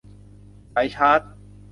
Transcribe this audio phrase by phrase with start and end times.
[0.73, 1.21] สายชาร์จ